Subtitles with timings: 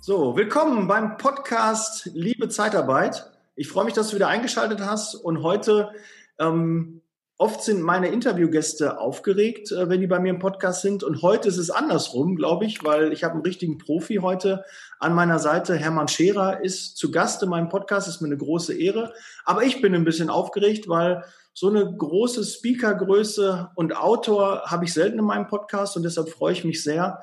[0.00, 3.30] So, willkommen beim Podcast Liebe Zeitarbeit.
[3.56, 5.90] Ich freue mich, dass du wieder eingeschaltet hast und heute
[6.38, 7.02] ähm,
[7.38, 11.04] Oft sind meine Interviewgäste aufgeregt, äh, wenn die bei mir im Podcast sind.
[11.04, 14.64] Und heute ist es andersrum, glaube ich, weil ich habe einen richtigen Profi heute
[15.00, 15.74] an meiner Seite.
[15.74, 18.08] Hermann Scherer ist zu Gast in meinem Podcast.
[18.08, 19.12] Ist mir eine große Ehre.
[19.44, 24.94] Aber ich bin ein bisschen aufgeregt, weil so eine große Speakergröße und Autor habe ich
[24.94, 25.94] selten in meinem Podcast.
[25.98, 27.18] Und deshalb freue ich mich sehr.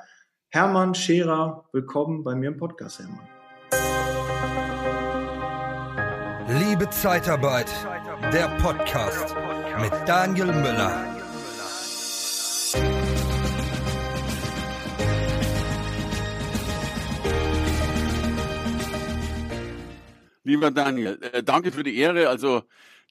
[0.48, 3.28] Hermann Scherer, willkommen bei mir im Podcast, Hermann.
[6.46, 7.66] Liebe Zeitarbeit,
[8.32, 9.34] der Podcast
[9.80, 11.14] mit Daniel Müller.
[20.44, 22.28] Lieber Daniel, äh, danke für die Ehre.
[22.28, 22.62] Also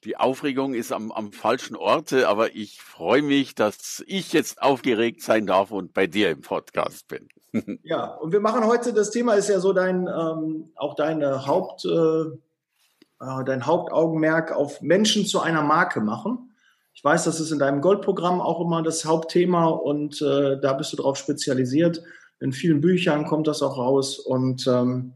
[0.04, 5.22] die Aufregung ist am, am falschen Orte, aber ich freue mich, dass ich jetzt aufgeregt
[5.22, 7.28] sein darf und bei dir im Podcast bin.
[7.82, 11.84] ja, und wir machen heute, das Thema ist ja so dein, ähm, auch deine Haupt,
[11.84, 16.53] äh, äh dein Hauptaugenmerk auf Menschen zu einer Marke machen.
[16.94, 20.92] Ich weiß, das ist in deinem Goldprogramm auch immer das Hauptthema und äh, da bist
[20.92, 22.02] du drauf spezialisiert.
[22.40, 24.18] In vielen Büchern kommt das auch raus.
[24.18, 25.14] Und ähm,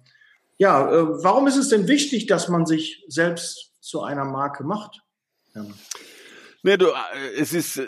[0.58, 5.02] ja, äh, warum ist es denn wichtig, dass man sich selbst zu einer Marke macht?
[5.54, 5.64] Ja.
[6.62, 7.86] Nee, du, äh, es ist äh,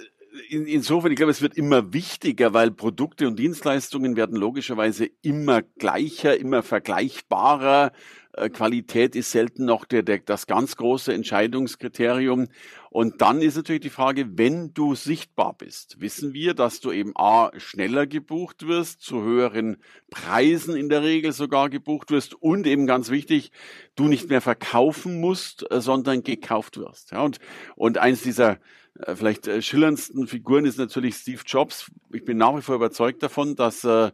[0.48, 5.62] in, insofern, ich glaube, es wird immer wichtiger, weil Produkte und Dienstleistungen werden logischerweise immer
[5.62, 7.92] gleicher, immer vergleichbarer.
[8.32, 12.48] Äh, Qualität ist selten noch der, der, das ganz große Entscheidungskriterium.
[12.90, 17.12] Und dann ist natürlich die Frage, wenn du sichtbar bist, wissen wir, dass du eben
[17.16, 19.76] A, schneller gebucht wirst, zu höheren
[20.10, 23.52] Preisen in der Regel sogar gebucht wirst und eben ganz wichtig,
[23.94, 27.12] du nicht mehr verkaufen musst, äh, sondern gekauft wirst.
[27.12, 27.38] Ja, und,
[27.76, 28.58] und eins dieser
[28.98, 31.90] äh, vielleicht schillerndsten Figuren ist natürlich Steve Jobs.
[32.12, 34.10] Ich bin nach wie vor überzeugt davon, dass äh,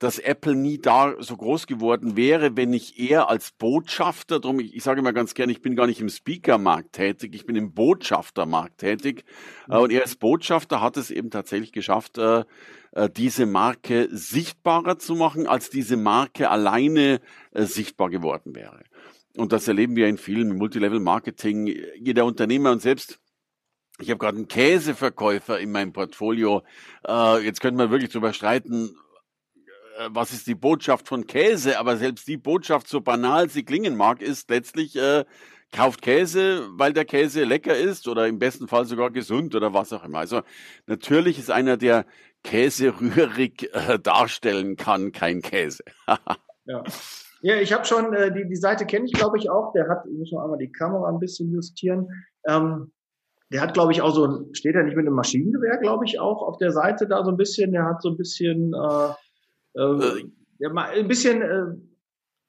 [0.00, 4.74] dass Apple nie da so groß geworden wäre, wenn ich eher als Botschafter, drum ich,
[4.74, 7.74] ich sage immer ganz gerne, ich bin gar nicht im Speaker-Markt tätig, ich bin im
[7.74, 9.24] Botschaftermarkt tätig.
[9.68, 9.76] Mhm.
[9.76, 12.44] Und er als Botschafter hat es eben tatsächlich geschafft, äh,
[12.92, 17.20] äh, diese Marke sichtbarer zu machen, als diese Marke alleine
[17.52, 18.80] äh, sichtbar geworden wäre.
[19.36, 21.66] Und das erleben wir in vielen Multilevel-Marketing.
[21.98, 23.20] Jeder Unternehmer und selbst
[24.00, 26.62] ich habe gerade einen Käseverkäufer in meinem Portfolio.
[27.06, 29.09] Äh, jetzt könnte man wirklich drüber streiten, äh,
[30.10, 31.78] was ist die Botschaft von Käse?
[31.78, 35.24] Aber selbst die Botschaft, so banal sie klingen mag, ist letztlich, äh,
[35.72, 39.92] kauft Käse, weil der Käse lecker ist oder im besten Fall sogar gesund oder was
[39.92, 40.18] auch immer.
[40.18, 40.42] Also
[40.86, 42.06] natürlich ist einer, der
[42.42, 45.84] Käse rührig äh, darstellen kann, kein Käse.
[46.64, 46.82] ja.
[47.42, 50.04] ja, ich habe schon, äh, die, die Seite kenne ich glaube ich auch, der hat,
[50.06, 52.08] ich muss noch einmal die Kamera ein bisschen justieren.
[52.48, 52.92] Ähm,
[53.52, 56.42] der hat, glaube ich, auch so, steht er nicht mit einem Maschinengewehr, glaube ich, auch
[56.42, 57.72] auf der Seite da so ein bisschen.
[57.72, 59.12] Der hat so ein bisschen äh,
[59.76, 61.74] ähm, äh, ja, mal ein bisschen äh,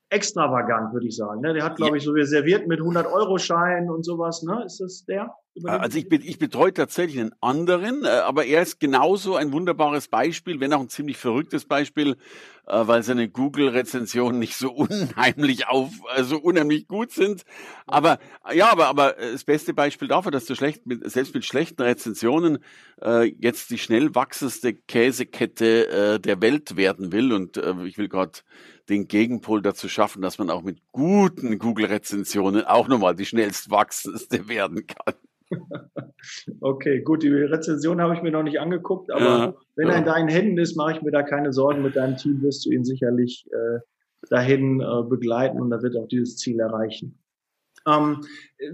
[0.10, 1.42] extravagant, würde ich sagen.
[1.42, 1.54] Ne?
[1.54, 4.44] Der hat, glaube ich, so serviert mit 100-Euro-Schein und sowas.
[4.44, 4.64] Ne?
[4.66, 5.34] Ist das der?
[5.66, 10.62] Also ich, ich betreue tatsächlich einen anderen, äh, aber er ist genauso ein wunderbares Beispiel,
[10.62, 12.16] wenn auch ein ziemlich verrücktes Beispiel,
[12.68, 17.44] äh, weil seine Google-Rezensionen nicht so unheimlich auf, also unheimlich gut sind.
[17.86, 18.20] Aber
[18.54, 22.60] ja, aber aber das beste Beispiel dafür, dass du schlecht mit, selbst mit schlechten Rezensionen
[23.02, 28.40] äh, jetzt die schnell wachsendste Käsekette der Welt werden will und ich will gerade
[28.90, 34.48] den Gegenpol dazu schaffen, dass man auch mit guten Google-Rezensionen auch nochmal die schnellst wachsendste
[34.48, 35.16] werden kann.
[36.60, 39.94] Okay, gut, die Rezension habe ich mir noch nicht angeguckt, aber ja, wenn ja.
[39.94, 41.82] er in deinen Händen ist, mache ich mir da keine Sorgen.
[41.82, 43.80] Mit deinem Team wirst du ihn sicherlich äh,
[44.30, 47.18] dahin äh, begleiten und er wird auch dieses Ziel erreichen.
[47.88, 48.24] Ähm,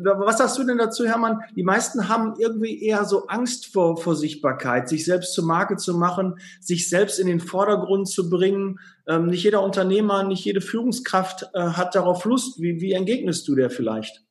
[0.03, 1.39] was sagst du denn dazu, Hermann?
[1.55, 5.97] Die meisten haben irgendwie eher so Angst vor, vor Sichtbarkeit, sich selbst zur Marke zu
[5.97, 8.79] machen, sich selbst in den Vordergrund zu bringen.
[9.07, 12.61] Ähm, nicht jeder Unternehmer, nicht jede Führungskraft äh, hat darauf Lust.
[12.61, 14.25] Wie, wie entgegnest du der vielleicht?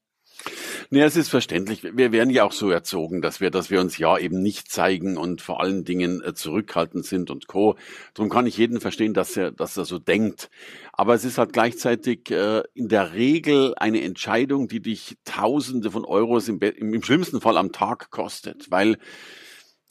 [0.91, 1.83] Nee, es ist verständlich.
[1.83, 5.17] Wir werden ja auch so erzogen, dass wir, dass wir uns ja eben nicht zeigen
[5.17, 7.77] und vor allen Dingen äh, zurückhaltend sind und Co.
[8.15, 10.51] Darum kann ich jeden verstehen, dass er, dass er so denkt.
[10.93, 16.05] Aber es ist halt gleichzeitig äh, in der Regel eine Entscheidung, die dich Tausende von
[16.05, 18.99] Euros im, im, im schlimmsten Fall am Tag kostet, weil,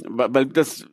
[0.07, 0.85] weil das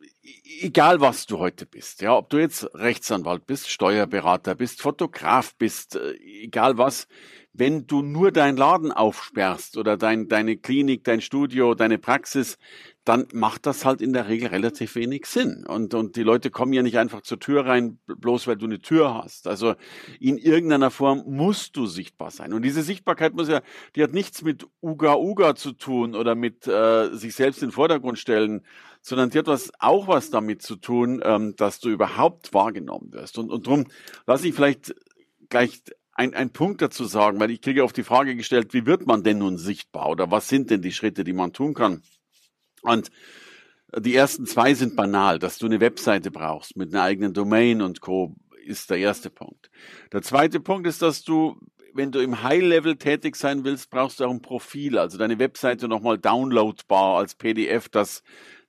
[0.61, 5.97] egal was du heute bist, ja, ob du jetzt Rechtsanwalt bist, Steuerberater bist, Fotograf bist,
[5.97, 7.09] äh, egal was,
[7.55, 12.57] wenn du nur deinen Laden aufsperrst oder dein, deine Klinik, dein Studio, deine Praxis,
[13.05, 15.67] dann macht das halt in der Regel relativ wenig Sinn.
[15.67, 18.81] Und, und die Leute kommen ja nicht einfach zur Tür rein, bloß weil du eine
[18.81, 19.49] Tür hast.
[19.49, 19.75] Also
[20.19, 22.53] in irgendeiner Form musst du sichtbar sein.
[22.55, 23.61] Und diese Sichtbarkeit muss ja,
[23.97, 27.75] die hat nichts mit Uga Uga zu tun oder mit äh, sich selbst in den
[27.75, 28.65] Vordergrund stellen,
[29.03, 33.37] sondern die hat was, auch was damit zu tun, ähm, dass du überhaupt wahrgenommen wirst.
[33.37, 33.87] Und, und drum
[34.27, 34.95] lass ich vielleicht
[35.51, 35.83] gleich
[36.23, 39.25] ein, ein Punkt dazu sagen, weil ich kriege auf die Frage gestellt, wie wird man
[39.25, 42.03] denn nun sichtbar oder was sind denn die Schritte, die man tun kann?
[42.83, 43.11] Und
[43.99, 48.01] die ersten zwei sind banal, dass du eine Webseite brauchst mit einer eigenen Domain und
[48.01, 48.37] Co.
[48.65, 49.71] ist der erste Punkt.
[50.13, 51.59] Der zweite Punkt ist, dass du,
[51.93, 55.89] wenn du im High-Level tätig sein willst, brauchst du auch ein Profil, also deine Webseite
[55.89, 58.23] nochmal downloadbar als PDF, dass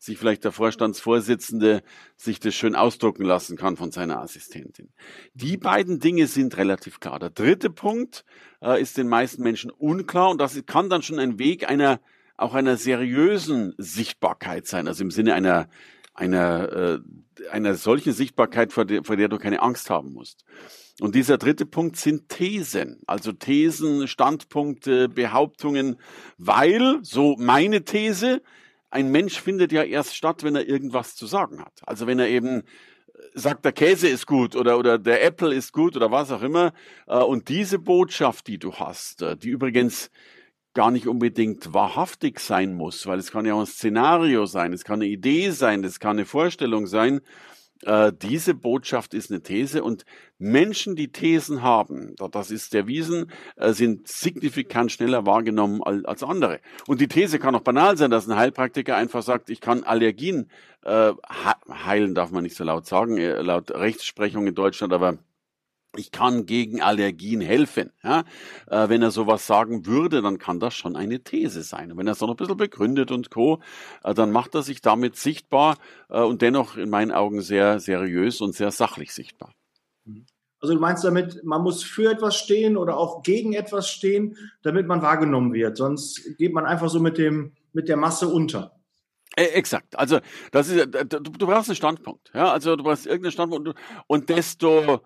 [0.03, 1.81] sich vielleicht der Vorstandsvorsitzende
[2.17, 4.89] sich das schön ausdrucken lassen kann von seiner Assistentin.
[5.33, 7.19] Die beiden Dinge sind relativ klar.
[7.19, 8.25] Der dritte Punkt
[8.61, 12.01] äh, ist den meisten Menschen unklar und das kann dann schon ein Weg einer
[12.35, 15.69] auch einer seriösen Sichtbarkeit sein, also im Sinne einer
[16.13, 16.99] einer äh,
[17.49, 20.43] einer solchen Sichtbarkeit, vor der, vor der du keine Angst haben musst.
[20.99, 25.95] Und dieser dritte Punkt sind Thesen, also Thesen, Standpunkte, Behauptungen,
[26.37, 28.41] weil, so meine These,
[28.93, 31.81] ein Mensch findet ja erst statt, wenn er irgendwas zu sagen hat.
[31.85, 32.63] Also wenn er eben äh,
[33.33, 36.73] sagt, der Käse ist gut oder, oder der Apple ist gut oder was auch immer.
[37.07, 40.11] Äh, und diese Botschaft, die du hast, äh, die übrigens
[40.75, 44.83] gar nicht unbedingt wahrhaftig sein muss, weil es kann ja auch ein Szenario sein, es
[44.83, 47.21] kann eine Idee sein, es kann eine Vorstellung sein,
[47.85, 50.05] äh, diese Botschaft ist eine These und
[50.37, 56.59] Menschen, die Thesen haben, das ist erwiesen, äh, sind signifikant schneller wahrgenommen als andere.
[56.87, 60.49] Und die These kann auch banal sein, dass ein Heilpraktiker einfach sagt, ich kann Allergien
[60.83, 61.13] äh,
[61.69, 65.17] heilen, darf man nicht so laut sagen, laut Rechtsprechung in Deutschland, aber
[65.95, 67.91] ich kann gegen Allergien helfen.
[68.03, 68.23] Ja?
[68.67, 71.91] Äh, wenn er sowas sagen würde, dann kann das schon eine These sein.
[71.91, 73.59] Und wenn er es noch ein bisschen begründet und co.,
[74.03, 75.77] äh, dann macht er sich damit sichtbar
[76.09, 79.53] äh, und dennoch in meinen Augen sehr seriös und sehr sachlich sichtbar.
[80.59, 84.87] Also du meinst damit, man muss für etwas stehen oder auch gegen etwas stehen, damit
[84.87, 85.75] man wahrgenommen wird.
[85.77, 88.79] Sonst geht man einfach so mit dem mit der Masse unter.
[89.35, 89.97] Äh, exakt.
[89.97, 90.19] Also
[90.51, 92.31] das ist, du, du brauchst einen Standpunkt.
[92.33, 93.73] Ja, also du brauchst irgendeinen Standpunkt
[94.07, 95.01] und desto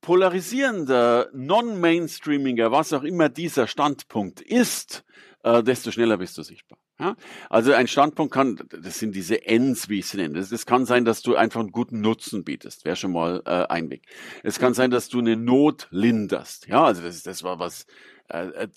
[0.00, 5.04] polarisierender, non-mainstreamiger, was auch immer dieser Standpunkt ist,
[5.42, 6.78] äh, desto schneller bist du sichtbar.
[6.98, 7.16] Ja?
[7.48, 10.38] Also ein Standpunkt kann, das sind diese Ends, wie ich sie nenne.
[10.38, 12.84] Es kann sein, dass du einfach einen guten Nutzen bietest.
[12.84, 14.06] Wäre schon mal äh, ein Weg.
[14.42, 16.66] Es kann sein, dass du eine Not linderst.
[16.68, 17.86] Ja, also das, das war was.
[18.28, 18.68] Äh,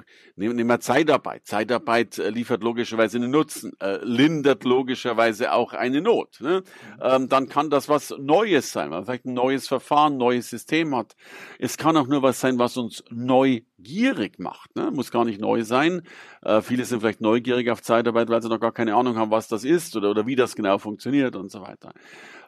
[0.00, 1.46] äh Nehmen wir Zeitarbeit.
[1.46, 6.40] Zeitarbeit äh, liefert logischerweise einen Nutzen, äh, lindert logischerweise auch eine Not.
[6.40, 6.62] Ne?
[7.00, 10.94] Ähm, dann kann das was Neues sein, weil man vielleicht ein neues Verfahren, neues System
[10.96, 11.14] hat.
[11.58, 14.74] Es kann auch nur was sein, was uns neugierig macht.
[14.76, 14.90] Ne?
[14.90, 16.02] Muss gar nicht neu sein.
[16.42, 19.48] Äh, viele sind vielleicht neugierig auf Zeitarbeit, weil sie noch gar keine Ahnung haben, was
[19.48, 21.92] das ist oder, oder wie das genau funktioniert und so weiter.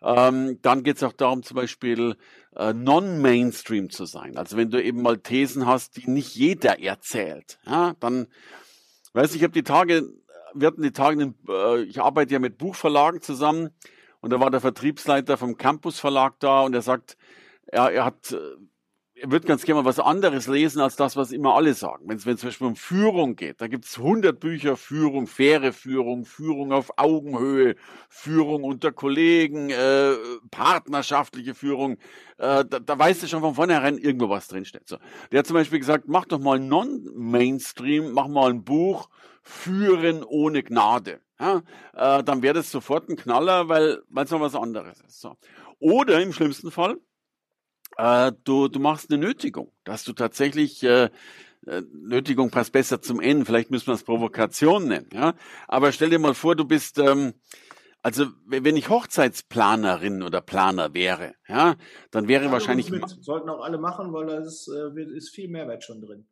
[0.03, 2.17] Ähm, dann geht es auch darum, zum Beispiel
[2.57, 4.37] äh, non-Mainstream zu sein.
[4.37, 8.27] Also wenn du eben mal Thesen hast, die nicht jeder erzählt, ja, dann,
[9.13, 10.09] weiß ich, ich habe die Tage,
[10.55, 13.71] wir hatten die Tage, äh, ich arbeite ja mit Buchverlagen zusammen
[14.21, 17.17] und da war der Vertriebsleiter vom Campus Verlag da und er sagt,
[17.67, 18.37] er, er hat äh,
[19.25, 22.09] würde ganz gerne mal was anderes lesen als das, was immer alle sagen.
[22.09, 26.25] Wenn es zum Beispiel um Führung geht, da gibt es 100 Bücher Führung, faire Führung,
[26.25, 27.77] Führung auf Augenhöhe,
[28.09, 30.15] Führung unter Kollegen, äh,
[30.51, 31.99] partnerschaftliche Führung.
[32.39, 34.89] Äh, da, da weißt du schon von vornherein irgendwo was drinsteht.
[34.89, 34.99] So.
[35.31, 39.09] Der hat zum Beispiel gesagt, mach doch mal Non-Mainstream, mach mal ein Buch,
[39.43, 41.21] Führen ohne Gnade.
[41.41, 41.63] Ja,
[41.95, 45.21] äh, dann wäre das sofort ein Knaller, weil es noch was anderes ist.
[45.21, 45.37] So.
[45.81, 46.99] Oder im schlimmsten Fall,
[47.97, 51.11] äh, du, du machst eine Nötigung, dass du tatsächlich äh,
[51.67, 55.35] äh Nötigung passt besser zum N, vielleicht müssen wir es Provokation nennen, ja.
[55.69, 57.35] Aber stell dir mal vor, du bist, ähm,
[58.03, 61.77] also wenn ich Hochzeitsplanerin oder Planer wäre, ja,
[62.11, 62.91] dann wäre ja, wahrscheinlich.
[63.21, 66.27] Sollten auch alle machen, weil da ist, äh, ist viel Mehrwert schon drin.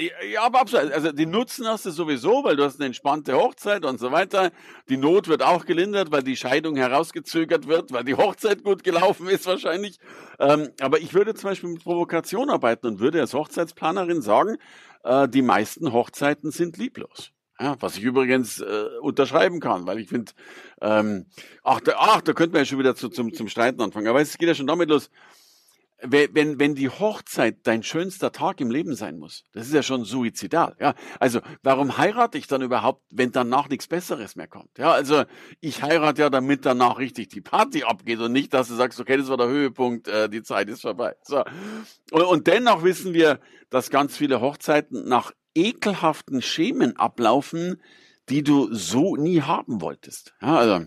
[0.00, 0.92] Ja, aber absolut.
[0.92, 4.50] Also die Nutzen hast du sowieso, weil du hast eine entspannte Hochzeit und so weiter.
[4.88, 9.28] Die Not wird auch gelindert, weil die Scheidung herausgezögert wird, weil die Hochzeit gut gelaufen
[9.28, 9.98] ist wahrscheinlich.
[10.38, 14.56] Ähm, aber ich würde zum Beispiel mit Provokation arbeiten und würde als Hochzeitsplanerin sagen,
[15.04, 17.32] äh, die meisten Hochzeiten sind lieblos.
[17.58, 20.32] Ja, was ich übrigens äh, unterschreiben kann, weil ich finde,
[20.80, 21.26] ähm,
[21.62, 24.08] ach, da, ach, da könnte man ja schon wieder zu, zum, zum Streiten anfangen.
[24.08, 25.10] Aber es geht ja schon damit los,
[26.02, 30.04] wenn, wenn die Hochzeit dein schönster Tag im Leben sein muss, das ist ja schon
[30.04, 30.76] suizidal.
[30.80, 34.78] Ja, also warum heirate ich dann überhaupt, wenn danach nichts Besseres mehr kommt?
[34.78, 35.24] Ja, also
[35.60, 39.16] ich heirate ja, damit danach richtig die Party abgeht und nicht, dass du sagst, okay,
[39.16, 41.14] das war der Höhepunkt, äh, die Zeit ist vorbei.
[41.22, 41.44] So
[42.12, 47.80] und, und dennoch wissen wir, dass ganz viele Hochzeiten nach ekelhaften Schemen ablaufen,
[48.28, 50.34] die du so nie haben wolltest.
[50.40, 50.86] Ja, also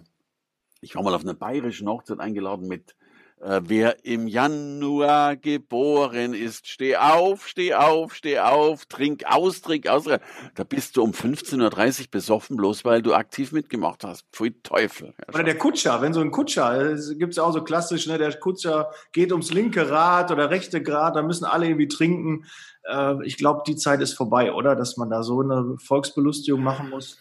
[0.82, 2.96] ich war mal auf einer bayerischen Hochzeit eingeladen mit
[3.46, 10.06] wer im Januar geboren ist, steh auf, steh auf, steh auf, trink aus, trink aus.
[10.06, 14.26] Da bist du um 15.30 Uhr besoffen, bloß weil du aktiv mitgemacht hast.
[14.32, 15.14] Pfui Teufel.
[15.34, 18.34] Oder der Kutscher, wenn so ein Kutscher, gibt es ja auch so klassisch, ne, der
[18.40, 22.46] Kutscher geht ums linke Rad oder rechte Rad, da müssen alle irgendwie trinken.
[22.84, 24.76] Äh, ich glaube, die Zeit ist vorbei, oder?
[24.76, 27.18] Dass man da so eine Volksbelustigung machen muss.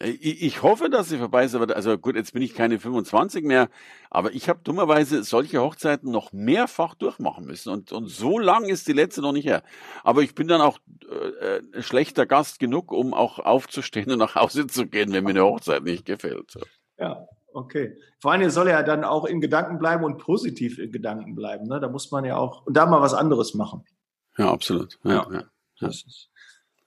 [0.00, 3.68] Ich hoffe, dass sie vorbei ist, aber also gut, jetzt bin ich keine 25 mehr,
[4.10, 8.88] aber ich habe dummerweise solche Hochzeiten noch mehrfach durchmachen müssen und, und so lang ist
[8.88, 9.62] die letzte noch nicht her.
[10.02, 14.34] Aber ich bin dann auch äh, äh schlechter Gast genug, um auch aufzustehen und nach
[14.34, 16.54] Hause zu gehen, wenn mir eine Hochzeit nicht gefällt.
[16.98, 17.96] Ja, okay.
[18.20, 21.66] Vor allem soll er ja dann auch in Gedanken bleiben und positiv in Gedanken bleiben.
[21.66, 21.80] Ne?
[21.80, 23.84] Da muss man ja auch und da mal was anderes machen.
[24.36, 24.98] Ja, absolut.
[25.04, 25.44] Ja, ja.
[25.80, 25.90] ja.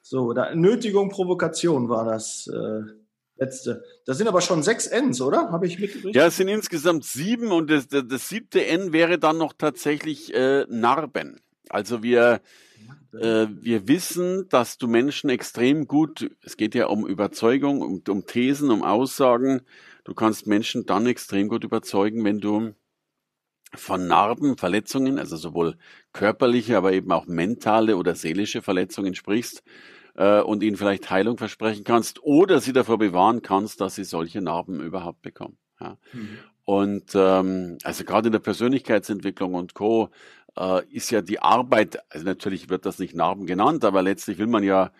[0.10, 2.82] So, da, Nötigung, Provokation war das äh,
[3.36, 3.84] letzte.
[4.06, 5.52] Das sind aber schon sechs Ns, oder?
[5.52, 6.16] Habe ich mitgekriegt?
[6.16, 10.34] Ja, es sind insgesamt sieben und das, das, das siebte N wäre dann noch tatsächlich
[10.34, 11.42] äh, Narben.
[11.68, 12.40] Also wir,
[13.20, 18.26] äh, wir wissen, dass du Menschen extrem gut, es geht ja um Überzeugung, um, um
[18.26, 19.64] Thesen, um Aussagen,
[20.06, 22.74] du kannst Menschen dann extrem gut überzeugen, wenn du
[23.76, 25.76] von Narben, Verletzungen, also sowohl
[26.14, 29.64] körperliche, aber eben auch mentale oder seelische Verletzungen sprichst
[30.18, 34.42] äh, und ihnen vielleicht Heilung versprechen kannst oder sie davor bewahren kannst, dass sie solche
[34.42, 35.58] Narben überhaupt bekommen.
[35.80, 35.98] Ja.
[36.12, 36.40] Mhm.
[36.66, 40.10] Und ähm, also gerade in der Persönlichkeitsentwicklung und Co.
[40.58, 44.48] Äh, ist ja die Arbeit, also natürlich wird das nicht Narben genannt, aber letztlich will
[44.48, 44.92] man ja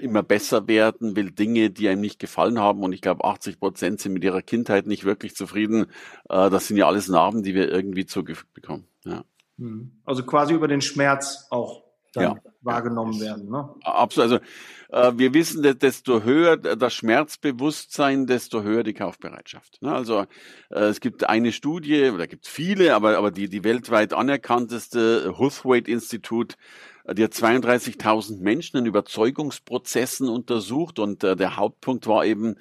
[0.00, 2.82] immer besser werden, will Dinge, die einem nicht gefallen haben.
[2.82, 5.86] Und ich glaube, 80 Prozent sind mit ihrer Kindheit nicht wirklich zufrieden.
[6.28, 8.86] Äh, das sind ja alles Narben, die wir irgendwie zugefügt bekommen.
[9.04, 9.24] Ja.
[9.56, 10.00] Mhm.
[10.04, 12.36] Also quasi über den Schmerz auch dann ja.
[12.60, 13.50] wahrgenommen werden.
[13.50, 13.68] Ne?
[13.82, 14.32] Absolut.
[14.32, 14.44] Also
[14.92, 19.80] äh, wir wissen, desto höher das Schmerzbewusstsein, desto höher die Kaufbereitschaft.
[19.80, 19.92] Ne?
[19.92, 20.26] Also
[20.70, 25.90] äh, es gibt eine Studie, oder gibt viele, aber, aber die, die weltweit anerkannteste Huthwaite
[25.90, 26.56] Institut,
[27.04, 32.56] äh, die hat 32.000 Menschen in Überzeugungsprozessen untersucht und äh, der Hauptpunkt war eben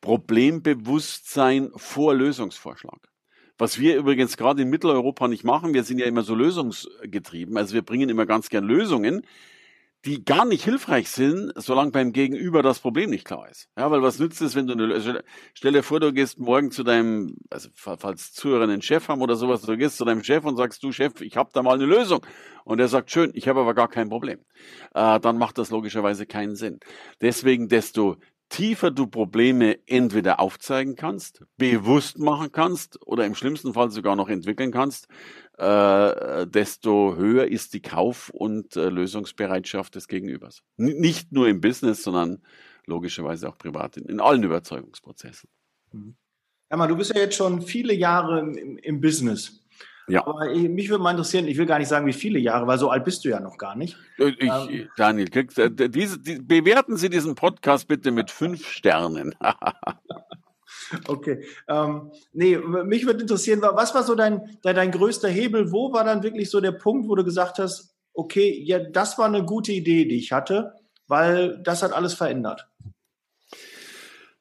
[0.00, 3.08] Problembewusstsein vor Lösungsvorschlag.
[3.58, 7.56] Was wir übrigens gerade in Mitteleuropa nicht machen, wir sind ja immer so lösungsgetrieben.
[7.56, 9.22] Also wir bringen immer ganz gern Lösungen,
[10.04, 13.68] die gar nicht hilfreich sind, solange beim Gegenüber das Problem nicht klar ist.
[13.76, 15.14] Ja, weil was nützt es, wenn du eine, also
[15.52, 19.34] stell dir vor, du gehst morgen zu deinem, also falls Zuhörer einen Chef haben oder
[19.34, 21.86] sowas, du gehst zu deinem Chef und sagst, du Chef, ich habe da mal eine
[21.86, 22.24] Lösung.
[22.64, 24.38] Und er sagt, schön, ich habe aber gar kein Problem.
[24.94, 26.78] Äh, dann macht das logischerweise keinen Sinn.
[27.20, 28.16] Deswegen, desto
[28.48, 34.28] tiefer du Probleme entweder aufzeigen kannst, bewusst machen kannst oder im schlimmsten Fall sogar noch
[34.28, 35.08] entwickeln kannst,
[35.58, 40.62] äh, desto höher ist die Kauf- und äh, Lösungsbereitschaft des Gegenübers.
[40.76, 42.42] N nicht nur im Business, sondern
[42.86, 45.50] logischerweise auch privat, in, in allen Überzeugungsprozessen.
[45.92, 46.16] Mhm.
[46.68, 49.64] Emma, du bist ja jetzt schon viele Jahre im, im Business.
[50.08, 50.26] Ja.
[50.26, 52.90] Aber mich würde mal interessieren, ich will gar nicht sagen, wie viele Jahre, weil so
[52.90, 53.96] alt bist du ja noch gar nicht.
[54.18, 59.34] Äh, ich, ähm, Daniel, äh, diese, die, bewerten Sie diesen Podcast bitte mit fünf Sternen.
[61.08, 61.44] okay.
[61.68, 65.72] Ähm, nee, mich würde interessieren, was war so dein, dein, dein größter Hebel?
[65.72, 69.26] Wo war dann wirklich so der Punkt, wo du gesagt hast, okay, ja, das war
[69.26, 70.72] eine gute Idee, die ich hatte,
[71.08, 72.68] weil das hat alles verändert?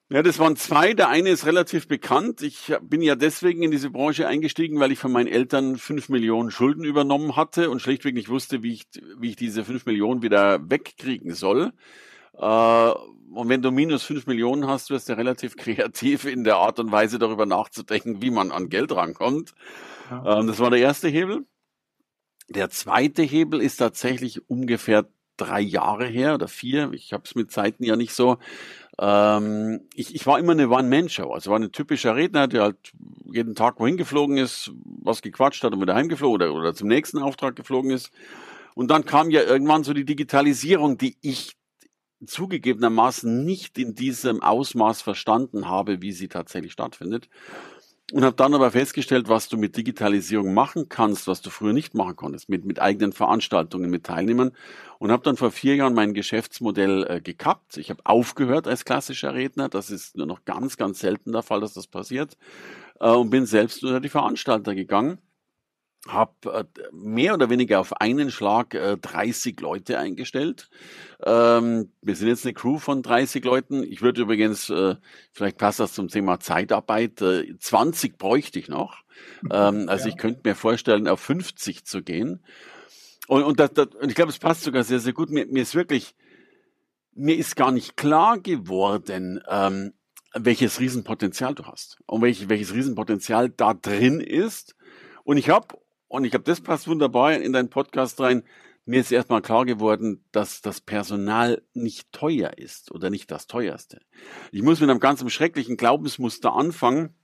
[0.09, 0.93] Ja, das waren zwei.
[0.93, 2.43] Der eine ist relativ bekannt.
[2.43, 6.51] Ich bin ja deswegen in diese Branche eingestiegen, weil ich von meinen Eltern fünf Millionen
[6.51, 8.85] Schulden übernommen hatte und schlichtweg nicht wusste, wie ich,
[9.17, 11.73] wie ich diese fünf Millionen wieder wegkriegen soll.
[12.37, 12.91] Äh,
[13.31, 16.91] und wenn du minus fünf Millionen hast, wirst du relativ kreativ in der Art und
[16.91, 19.55] Weise darüber nachzudenken, wie man an Geld rankommt.
[20.11, 20.39] Ja.
[20.39, 21.45] Ähm, das war der erste Hebel.
[22.47, 25.07] Der zweite Hebel ist tatsächlich ungefähr
[25.37, 26.91] drei Jahre her oder vier.
[26.93, 28.37] Ich habe es mit Zeiten ja nicht so.
[28.99, 31.31] Ähm, ich, ich war immer eine One-Man-Show.
[31.31, 32.93] Also war ein typischer Redner, der halt
[33.31, 37.19] jeden Tag wohin geflogen ist, was gequatscht hat und wieder heimgeflogen oder, oder zum nächsten
[37.19, 38.11] Auftrag geflogen ist.
[38.75, 41.55] Und dann kam ja irgendwann so die Digitalisierung, die ich
[42.25, 47.29] zugegebenermaßen nicht in diesem Ausmaß verstanden habe, wie sie tatsächlich stattfindet.
[48.11, 51.95] Und habe dann aber festgestellt, was du mit Digitalisierung machen kannst, was du früher nicht
[51.95, 54.51] machen konntest, mit, mit eigenen Veranstaltungen, mit Teilnehmern.
[54.99, 57.77] Und habe dann vor vier Jahren mein Geschäftsmodell äh, gekappt.
[57.77, 59.69] Ich habe aufgehört als klassischer Redner.
[59.69, 62.37] Das ist nur noch ganz, ganz selten der Fall, dass das passiert.
[62.99, 65.17] Äh, und bin selbst unter die Veranstalter gegangen
[66.07, 70.69] habe äh, mehr oder weniger auf einen Schlag äh, 30 Leute eingestellt.
[71.23, 73.83] Ähm, wir sind jetzt eine Crew von 30 Leuten.
[73.83, 74.95] Ich würde übrigens, äh,
[75.31, 79.03] vielleicht passt das zum Thema Zeitarbeit, äh, 20 bräuchte ich noch.
[79.51, 82.43] Ähm, also ich könnte mir vorstellen, auf 50 zu gehen.
[83.27, 85.31] Und, und, das, das, und ich glaube, es passt sogar sehr, sehr gut.
[85.31, 86.15] Mir, mir ist wirklich,
[87.13, 89.93] mir ist gar nicht klar geworden, ähm,
[90.35, 94.75] welches Riesenpotenzial du hast und welch, welches Riesenpotenzial da drin ist.
[95.23, 95.67] Und ich habe,
[96.07, 98.43] und ich glaube, das passt wunderbar in deinen Podcast rein,
[98.85, 103.99] mir ist erstmal klar geworden, dass das Personal nicht teuer ist oder nicht das teuerste.
[104.51, 107.15] Ich muss mit einem ganz schrecklichen Glaubensmuster anfangen.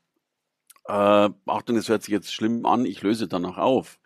[0.86, 4.00] Äh, Achtung, es hört sich jetzt schlimm an, ich löse danach auf.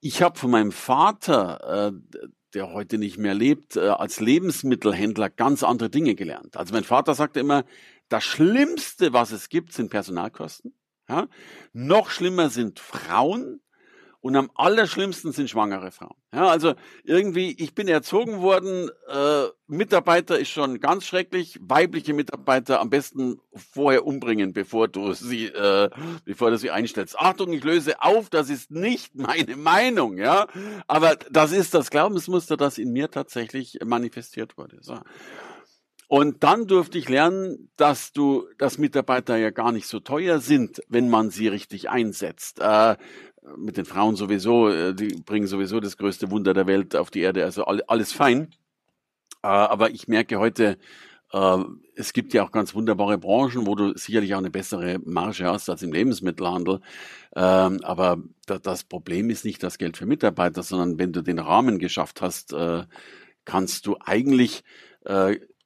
[0.00, 2.20] Ich habe von meinem Vater, äh,
[2.54, 6.56] der heute nicht mehr lebt, äh, als Lebensmittelhändler ganz andere Dinge gelernt.
[6.56, 7.64] Also mein Vater sagte immer,
[8.08, 10.74] das Schlimmste, was es gibt, sind Personalkosten.
[11.08, 11.26] Ja?
[11.72, 13.60] Noch schlimmer sind Frauen
[14.20, 16.16] und am allerschlimmsten sind schwangere Frauen.
[16.34, 22.80] Ja, also irgendwie, ich bin erzogen worden, äh, Mitarbeiter ist schon ganz schrecklich, weibliche Mitarbeiter
[22.80, 25.88] am besten vorher umbringen, bevor du sie, äh,
[26.24, 27.18] bevor du sie einstellst.
[27.18, 30.48] Achtung, ich löse auf, das ist nicht meine Meinung, ja.
[30.88, 34.78] Aber das ist das Glaubensmuster, das in mir tatsächlich manifestiert wurde.
[34.80, 34.98] So.
[36.08, 40.80] Und dann durfte ich lernen, dass du, dass Mitarbeiter ja gar nicht so teuer sind,
[40.88, 42.60] wenn man sie richtig einsetzt.
[42.60, 42.96] Äh,
[43.56, 47.20] mit den Frauen sowieso, äh, die bringen sowieso das größte Wunder der Welt auf die
[47.20, 48.50] Erde, also alles fein.
[49.42, 50.78] Äh, aber ich merke heute,
[51.32, 51.58] äh,
[51.94, 55.68] es gibt ja auch ganz wunderbare Branchen, wo du sicherlich auch eine bessere Marge hast
[55.68, 56.80] als im Lebensmittelhandel.
[57.36, 61.78] Ähm, aber das Problem ist nicht das Geld für Mitarbeiter, sondern wenn du den Rahmen
[61.78, 62.54] geschafft hast,
[63.44, 64.62] kannst du eigentlich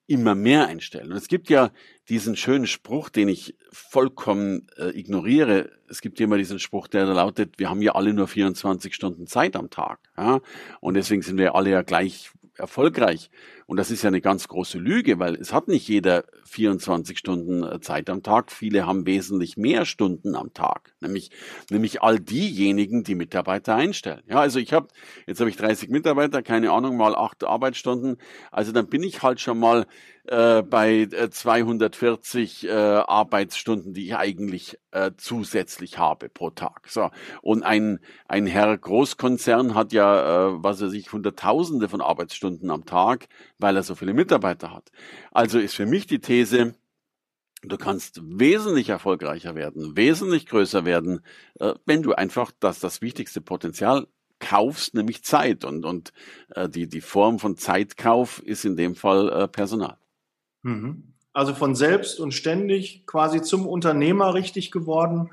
[0.07, 1.13] immer mehr einstellen.
[1.13, 1.71] Und es gibt ja
[2.13, 5.71] diesen schönen Spruch, den ich vollkommen äh, ignoriere.
[5.89, 9.57] Es gibt immer diesen Spruch, der lautet, wir haben ja alle nur 24 Stunden Zeit
[9.57, 9.99] am Tag.
[10.19, 10.41] Ja?
[10.81, 13.31] Und deswegen sind wir alle ja gleich erfolgreich.
[13.67, 17.63] Und das ist ja eine ganz große Lüge, weil es hat nicht jeder 24 Stunden
[17.63, 18.53] äh, Zeit am Tag.
[18.53, 21.31] Viele haben wesentlich mehr Stunden am Tag, nämlich,
[21.71, 24.23] nämlich all diejenigen, die Mitarbeiter einstellen.
[24.29, 24.89] Ja, also ich habe,
[25.27, 28.19] jetzt habe ich 30 Mitarbeiter, keine Ahnung, mal acht Arbeitsstunden.
[28.51, 29.87] Also dann bin ich halt schon mal
[30.25, 36.89] äh, bei 240 äh, äh, Arbeitsstunden, die ich eigentlich äh, zusätzlich habe pro Tag.
[36.89, 42.71] So und ein ein Herr Großkonzern hat ja, äh, was er sich Hunderttausende von Arbeitsstunden
[42.71, 43.27] am Tag,
[43.63, 44.91] weil er so viele Mitarbeiter hat.
[45.31, 46.75] Also ist für mich die These,
[47.65, 51.21] Du kannst wesentlich erfolgreicher werden, wesentlich größer werden,
[51.61, 54.09] äh, wenn du einfach das, das wichtigste Potenzial
[54.41, 55.65] kaufst, nämlich Zeit.
[55.65, 56.13] Und, und
[56.57, 59.97] äh, die, die Form von Zeitkauf ist in dem Fall äh, Personal.
[60.63, 61.15] Mhm.
[61.33, 65.31] Also von selbst und ständig quasi zum Unternehmer richtig geworden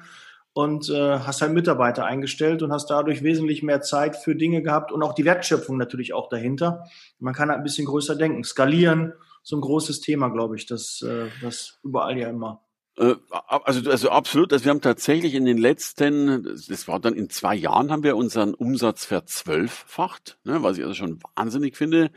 [0.59, 4.91] und äh, hast halt Mitarbeiter eingestellt und hast dadurch wesentlich mehr Zeit für Dinge gehabt
[4.91, 6.83] und auch die Wertschöpfung natürlich auch dahinter.
[7.17, 8.43] Man kann halt ein bisschen größer denken.
[8.43, 12.61] Skalieren, so ein großes Thema, glaube ich, das, äh, das überall ja immer.
[12.97, 13.15] Äh,
[13.47, 14.51] also, also absolut.
[14.51, 18.17] Also wir haben tatsächlich in den letzten, das war dann in zwei Jahren, haben wir
[18.17, 22.11] unseren Umsatz verzwölffacht, ne, was ich also schon wahnsinnig finde,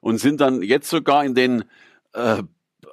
[0.00, 1.64] und sind dann jetzt sogar in den
[2.12, 2.44] äh,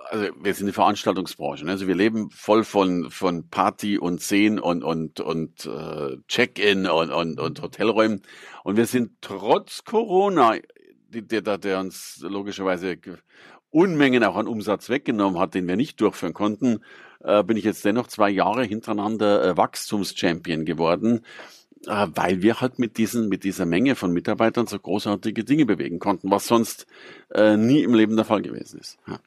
[0.10, 1.72] also wir sind eine Veranstaltungsbranche, ne?
[1.72, 7.12] also wir leben voll von von Party und Szenen und und und äh, Check-in und,
[7.12, 8.22] und und Hotelräumen
[8.64, 10.56] und wir sind trotz Corona,
[11.10, 12.98] der der, der uns logischerweise
[13.70, 16.80] Unmengen auch an Umsatz weggenommen hat, den wir nicht durchführen konnten,
[17.22, 21.22] äh, bin ich jetzt dennoch zwei Jahre hintereinander äh, Wachstumschampion geworden
[21.86, 26.00] äh, weil wir halt mit diesen, mit dieser Menge von Mitarbeitern so großartige Dinge bewegen
[26.00, 26.88] konnten, was sonst
[27.34, 28.98] äh, nie im Leben der Fall gewesen ist.
[29.08, 29.20] Ja.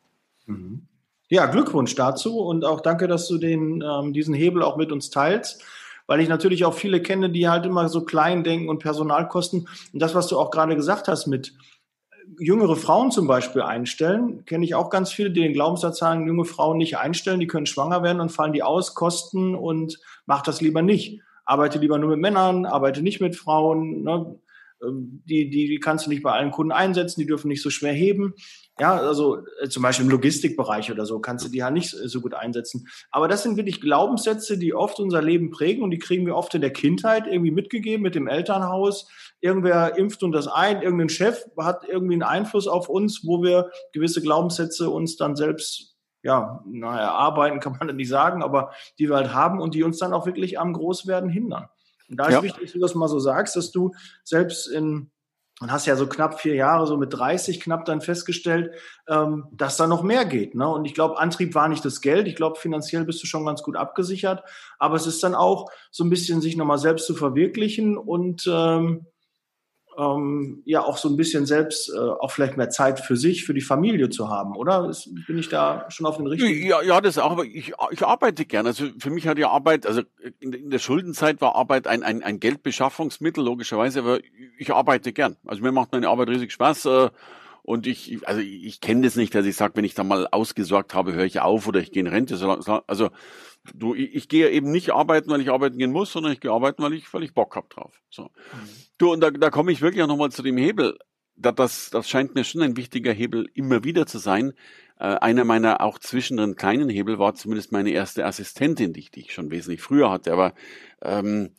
[0.47, 0.87] Mhm.
[1.29, 5.11] Ja, Glückwunsch dazu und auch danke, dass du den, ähm, diesen Hebel auch mit uns
[5.11, 5.63] teilst,
[6.07, 9.69] weil ich natürlich auch viele kenne, die halt immer so klein denken und Personalkosten.
[9.93, 11.55] Und das, was du auch gerade gesagt hast mit
[12.39, 16.45] jüngere Frauen zum Beispiel einstellen, kenne ich auch ganz viele, die den Glaubenssatz sagen, junge
[16.45, 20.61] Frauen nicht einstellen, die können schwanger werden und fallen die aus, kosten und macht das
[20.61, 24.03] lieber nicht arbeite lieber nur mit Männern, arbeite nicht mit Frauen.
[24.03, 24.39] Ne?
[24.83, 27.71] Ähm, die, die, die kannst du nicht bei allen Kunden einsetzen, die dürfen nicht so
[27.71, 28.35] schwer heben.
[28.81, 32.21] Ja, also äh, zum Beispiel im Logistikbereich oder so kannst du die ja nicht so
[32.21, 32.89] gut einsetzen.
[33.11, 36.55] Aber das sind wirklich Glaubenssätze, die oft unser Leben prägen und die kriegen wir oft
[36.55, 39.09] in der Kindheit irgendwie mitgegeben mit dem Elternhaus.
[39.41, 43.71] Irgendwer impft uns das ein, irgendein Chef hat irgendwie einen Einfluss auf uns, wo wir
[43.93, 45.91] gewisse Glaubenssätze uns dann selbst
[46.23, 49.99] ja, naja, arbeiten kann man nicht sagen, aber die wir halt haben und die uns
[49.99, 51.69] dann auch wirklich am Großwerden hindern.
[52.09, 52.43] Und da ist ja.
[52.43, 53.93] wichtig, dass du das mal so sagst, dass du
[54.25, 55.11] selbst in
[55.61, 58.75] und hast ja so knapp vier Jahre, so mit 30 knapp dann festgestellt,
[59.07, 60.55] ähm, dass da noch mehr geht.
[60.55, 60.67] Ne?
[60.67, 62.27] Und ich glaube, Antrieb war nicht das Geld.
[62.27, 64.43] Ich glaube, finanziell bist du schon ganz gut abgesichert.
[64.79, 69.07] Aber es ist dann auch so ein bisschen sich nochmal selbst zu verwirklichen und ähm,
[69.99, 73.55] ähm, ja auch so ein bisschen selbst äh, auch vielleicht mehr Zeit für sich, für
[73.55, 74.89] die Familie zu haben, oder?
[74.89, 76.67] Ist, bin ich da schon auf den richtigen?
[76.67, 78.71] Ja, ja, das auch, aber ich, ich arbeite gerne.
[78.71, 80.03] Also für mich hat die Arbeit, also
[80.39, 84.21] in, in der Schuldenzeit war Arbeit ein, ein, ein Geldbeschaffungsmittel, logischerweise, aber
[84.59, 85.37] ich arbeite gern.
[85.47, 86.87] Also mir macht meine Arbeit riesig Spaß.
[86.87, 87.11] Äh,
[87.63, 90.95] und ich, also ich kenne das nicht, dass ich sage, wenn ich da mal ausgesorgt
[90.95, 92.35] habe, höre ich auf oder ich gehe in Rente.
[92.87, 93.11] Also
[93.75, 96.51] du, ich, ich gehe eben nicht arbeiten, weil ich arbeiten gehen muss, sondern ich gehe
[96.51, 98.01] arbeiten, weil ich, weil ich Bock hab drauf.
[98.11, 98.25] So.
[98.25, 98.29] Mhm.
[98.99, 100.99] Du, und da, da komme ich wirklich auch nochmal zu dem Hebel.
[101.37, 104.53] Da, das, das scheint mir schon ein wichtiger Hebel immer wieder zu sein.
[104.99, 109.21] Äh, einer meiner auch zwischendrin kleinen Hebel war zumindest meine erste Assistentin, die ich, die
[109.21, 110.33] ich schon wesentlich früher hatte.
[110.33, 110.55] Aber
[111.03, 111.55] ähm,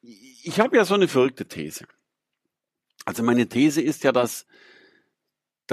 [0.00, 1.86] ich habe ja so eine verrückte These.
[3.04, 4.46] Also meine These ist ja, dass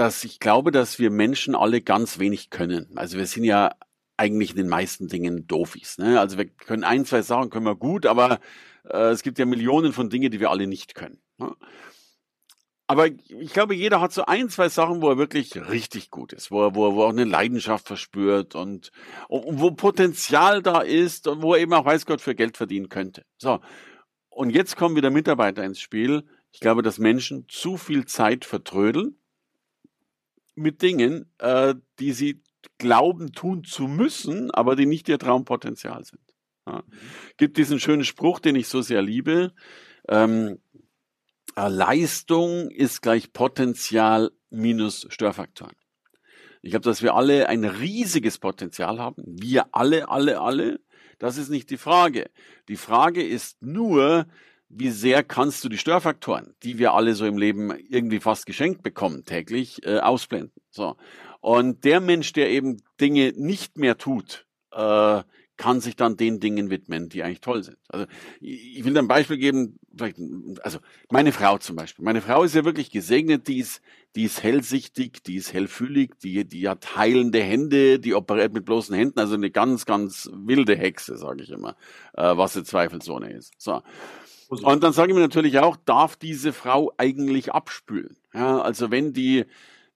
[0.00, 2.96] dass ich glaube, dass wir Menschen alle ganz wenig können.
[2.96, 3.74] Also wir sind ja
[4.16, 5.98] eigentlich in den meisten Dingen Dofis.
[5.98, 6.18] Ne?
[6.18, 8.40] Also wir können ein, zwei Sachen können wir gut, aber
[8.88, 11.20] äh, es gibt ja Millionen von Dingen, die wir alle nicht können.
[11.36, 11.54] Ne?
[12.86, 16.50] Aber ich glaube, jeder hat so ein, zwei Sachen, wo er wirklich richtig gut ist,
[16.50, 18.92] wo er, wo er, wo er auch eine Leidenschaft verspürt und,
[19.28, 22.88] und wo Potenzial da ist und wo er eben auch weiß Gott für Geld verdienen
[22.88, 23.26] könnte.
[23.36, 23.60] So.
[24.30, 26.24] Und jetzt kommen wieder Mitarbeiter ins Spiel.
[26.52, 29.19] Ich glaube, dass Menschen zu viel Zeit vertrödeln
[30.54, 32.42] mit Dingen, äh, die sie
[32.78, 36.20] glauben tun zu müssen, aber die nicht ihr Traumpotenzial sind.
[36.66, 36.82] Ja.
[37.36, 39.52] Gibt diesen schönen Spruch, den ich so sehr liebe.
[40.08, 40.58] Ähm,
[41.56, 45.74] äh, Leistung ist gleich Potenzial minus Störfaktoren.
[46.62, 49.22] Ich glaube, dass wir alle ein riesiges Potenzial haben.
[49.26, 50.80] Wir alle, alle, alle.
[51.18, 52.30] Das ist nicht die Frage.
[52.68, 54.26] Die Frage ist nur,
[54.70, 58.82] wie sehr kannst du die Störfaktoren, die wir alle so im Leben irgendwie fast geschenkt
[58.82, 60.52] bekommen, täglich, äh, ausblenden.
[60.70, 60.96] So.
[61.40, 65.22] Und der Mensch, der eben Dinge nicht mehr tut, äh,
[65.56, 67.76] kann sich dann den Dingen widmen, die eigentlich toll sind.
[67.88, 68.06] Also
[68.40, 70.16] ich will ein Beispiel geben, vielleicht,
[70.62, 70.78] also
[71.10, 72.02] meine Frau zum Beispiel.
[72.02, 73.82] Meine Frau ist ja wirklich gesegnet, die ist,
[74.16, 78.94] die ist hellsichtig, die ist hellfühlig, die, die hat heilende Hände, die operiert mit bloßen
[78.94, 81.76] Händen, also eine ganz, ganz wilde Hexe, sage ich immer,
[82.14, 83.52] äh, was sie zweifelsohne ist.
[83.58, 83.82] So.
[84.50, 88.16] Und dann sage ich mir natürlich auch, darf diese Frau eigentlich abspülen?
[88.34, 89.46] Ja, also wenn die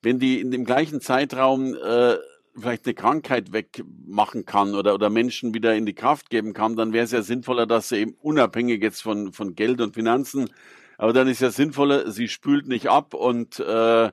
[0.04, 2.16] wenn die in dem gleichen Zeitraum äh,
[2.56, 6.92] vielleicht eine Krankheit wegmachen kann oder, oder Menschen wieder in die Kraft geben kann, dann
[6.92, 10.50] wäre es ja sinnvoller, dass sie eben unabhängig jetzt von, von Geld und Finanzen,
[10.98, 14.12] aber dann ist ja sinnvoller, sie spült nicht ab und äh,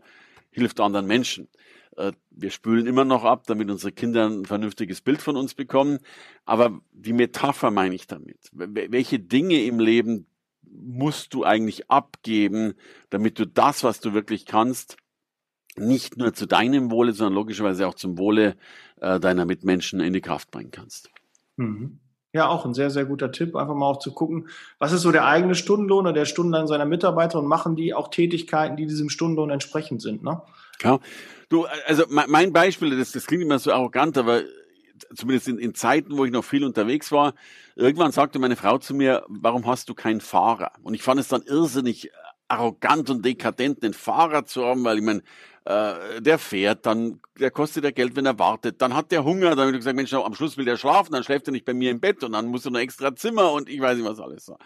[0.49, 1.47] hilft anderen Menschen.
[1.97, 5.99] Äh, wir spülen immer noch ab, damit unsere Kinder ein vernünftiges Bild von uns bekommen.
[6.45, 8.39] Aber die Metapher meine ich damit.
[8.51, 10.25] Welche Dinge im Leben
[10.73, 12.73] musst du eigentlich abgeben,
[13.09, 14.97] damit du das, was du wirklich kannst,
[15.75, 18.55] nicht nur zu deinem Wohle, sondern logischerweise auch zum Wohle
[18.99, 21.09] äh, deiner Mitmenschen in die Kraft bringen kannst.
[21.57, 21.99] Mhm.
[22.33, 24.47] Ja, auch ein sehr, sehr guter Tipp, einfach mal auch zu gucken,
[24.79, 28.09] was ist so der eigene Stundenlohn oder der Stundenlohn seiner Mitarbeiter und machen die auch
[28.09, 30.23] Tätigkeiten, die diesem Stundenlohn entsprechend sind.
[30.23, 30.41] Ne?
[30.81, 30.99] Ja,
[31.49, 34.43] du, also mein Beispiel, das, das klingt immer so arrogant, aber
[35.13, 37.33] zumindest in, in Zeiten, wo ich noch viel unterwegs war,
[37.75, 40.71] irgendwann sagte meine Frau zu mir, warum hast du keinen Fahrer?
[40.83, 42.11] Und ich fand es dann irrsinnig
[42.47, 45.23] arrogant und dekadent, einen Fahrer zu haben, weil ich meine,
[45.65, 48.81] äh, der fährt, dann der kostet ja Geld, wenn er wartet.
[48.81, 51.47] Dann hat der Hunger, dann wird gesagt, Mensch, am Schluss will der schlafen, dann schläft
[51.47, 53.79] er nicht bei mir im Bett und dann muss er noch extra Zimmer und ich
[53.79, 54.45] weiß nicht was alles.
[54.45, 54.57] So.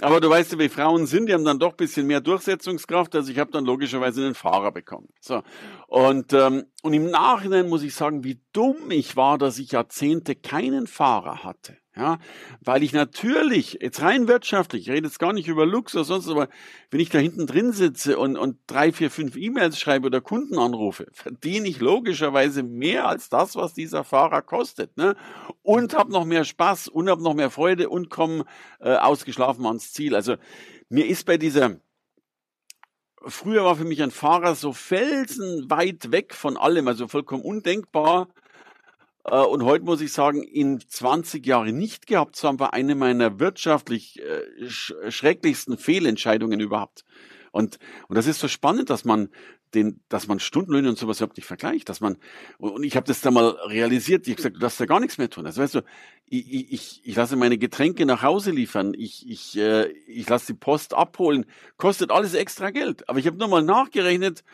[0.00, 3.14] Aber du weißt ja, wie Frauen sind, die haben dann doch bisschen mehr Durchsetzungskraft.
[3.14, 5.08] Also ich habe dann logischerweise einen Fahrer bekommen.
[5.20, 5.42] So.
[5.86, 10.34] Und, ähm, und im Nachhinein muss ich sagen, wie dumm ich war, dass ich Jahrzehnte
[10.34, 11.76] keinen Fahrer hatte.
[11.94, 12.18] Ja,
[12.62, 16.48] weil ich natürlich, jetzt rein wirtschaftlich, ich rede jetzt gar nicht über Luxus, sonst, aber
[16.90, 20.58] wenn ich da hinten drin sitze und, und drei, vier, fünf E-Mails schreibe oder Kunden
[20.58, 24.96] anrufe, verdiene ich logischerweise mehr als das, was dieser Fahrer kostet.
[24.96, 25.16] Ne?
[25.60, 28.46] Und habe noch mehr Spaß und habe noch mehr Freude und komme
[28.80, 30.14] äh, ausgeschlafen ans Ziel.
[30.14, 30.36] Also
[30.88, 31.76] mir ist bei dieser
[33.24, 38.28] Früher war für mich ein Fahrer so felsenweit weg von allem, also vollkommen undenkbar.
[39.24, 42.94] Äh, und heute muss ich sagen, in 20 Jahren nicht gehabt zu haben, war eine
[42.94, 44.68] meiner wirtschaftlich äh,
[45.10, 47.04] schrecklichsten Fehlentscheidungen überhaupt.
[47.50, 49.28] Und, und das ist so spannend, dass man
[49.74, 52.18] den, dass man Stundenlöhne und sowas überhaupt nicht vergleicht, dass man,
[52.58, 55.18] und ich habe das da mal realisiert, ich habe gesagt, du darfst da gar nichts
[55.18, 55.46] mehr tun.
[55.46, 55.80] Also weißt du,
[56.26, 60.58] ich, ich, ich lasse meine Getränke nach Hause liefern, ich, ich, äh, ich lasse die
[60.58, 63.08] Post abholen, kostet alles extra Geld.
[63.08, 64.44] Aber ich habe nur mal nachgerechnet,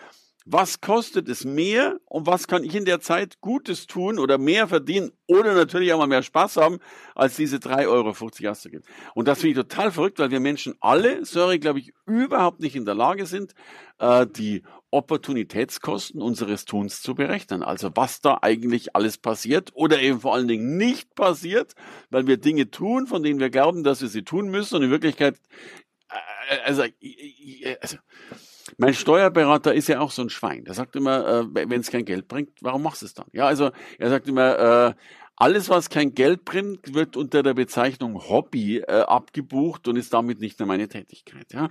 [0.51, 4.67] Was kostet es mehr und was kann ich in der Zeit Gutes tun oder mehr
[4.67, 6.79] verdienen oder natürlich auch mal mehr Spaß haben,
[7.15, 8.85] als diese 3,50 Euro auszugeben.
[9.15, 12.77] Und das finde ich total verrückt, weil wir Menschen alle, sorry, glaube ich, überhaupt nicht
[12.77, 13.53] in der Lage sind,
[13.99, 17.63] äh, die Opportunitätskosten unseres Tuns zu berechnen.
[17.63, 21.75] Also was da eigentlich alles passiert oder eben vor allen Dingen nicht passiert,
[22.09, 24.91] weil wir Dinge tun, von denen wir glauben, dass wir sie tun müssen und in
[24.91, 25.39] Wirklichkeit,
[26.09, 26.85] äh, also,
[27.83, 27.99] also
[28.79, 30.65] mein Steuerberater ist ja auch so ein Schwein.
[30.65, 33.27] Der sagt immer, äh, wenn es kein Geld bringt, warum machst du es dann?
[33.33, 34.95] Ja, also er sagt immer, äh,
[35.37, 40.41] alles, was kein Geld bringt, wird unter der Bezeichnung Hobby äh, abgebucht und ist damit
[40.41, 41.53] nicht mehr meine Tätigkeit.
[41.53, 41.69] Ja?